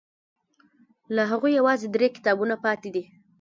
[1.15, 3.03] له هغوی یوازې درې کتابونه پاتې دي.